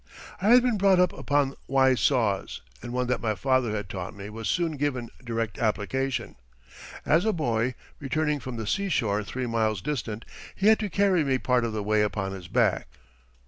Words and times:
I 0.41 0.47
had 0.49 0.63
been 0.63 0.79
brought 0.79 0.99
up 0.99 1.13
upon 1.13 1.53
wise 1.67 1.99
saws 1.99 2.63
and 2.81 2.91
one 2.91 3.05
that 3.05 3.21
my 3.21 3.35
father 3.35 3.75
had 3.75 3.87
taught 3.87 4.15
me 4.15 4.31
was 4.31 4.47
soon 4.49 4.71
given 4.71 5.11
direct 5.23 5.59
application. 5.59 6.37
As 7.05 7.23
a 7.23 7.31
boy, 7.31 7.75
returning 7.99 8.39
from 8.39 8.55
the 8.55 8.65
seashore 8.65 9.23
three 9.23 9.45
miles 9.45 9.79
distant, 9.79 10.25
he 10.55 10.65
had 10.65 10.79
to 10.79 10.89
carry 10.89 11.23
me 11.23 11.37
part 11.37 11.63
of 11.63 11.73
the 11.73 11.83
way 11.83 12.01
upon 12.01 12.31
his 12.31 12.47
back. 12.47 12.87